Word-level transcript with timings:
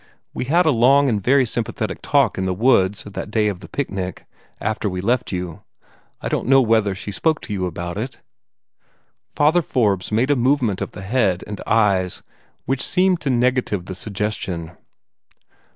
We 0.33 0.45
had 0.45 0.65
a 0.65 0.71
long 0.71 1.09
and 1.09 1.21
very 1.21 1.45
sympathetic 1.45 1.99
talk 2.01 2.39
in 2.39 2.45
the 2.45 2.55
woods, 2.55 3.03
that 3.03 3.29
day 3.29 3.47
of 3.49 3.59
the 3.59 3.69
picnic, 3.69 4.25
after 4.59 4.89
we 4.89 4.99
left 4.99 5.31
you. 5.31 5.61
I 6.21 6.27
don't 6.27 6.47
know 6.47 6.59
whether 6.59 6.95
she 6.95 7.11
spoke 7.11 7.39
to 7.41 7.53
you 7.53 7.67
about 7.67 7.99
it?" 7.99 8.19
Father 9.35 9.61
Forbes 9.61 10.11
made 10.11 10.31
a 10.31 10.35
movement 10.35 10.81
of 10.81 10.93
the 10.93 11.03
head 11.03 11.43
and 11.45 11.61
eyes 11.67 12.23
which 12.65 12.81
seemed 12.81 13.21
to 13.21 13.29
negative 13.29 13.85
the 13.85 13.93
suggestion. 13.93 14.71